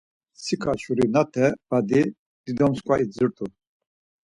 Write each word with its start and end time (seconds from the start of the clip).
Mtsika 0.33 0.71
şǩurinate 0.81 1.45
badi, 1.69 2.01
dido 2.43 2.67
msǩva 2.71 2.95
izirt̆u. 3.03 3.45